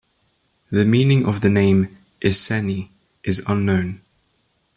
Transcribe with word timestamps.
The 0.71 0.83
meaning 0.83 1.27
of 1.27 1.41
the 1.41 1.49
name 1.51 1.93
"Iceni" 2.23 2.89
is 3.23 3.45
unknown. 3.47 4.01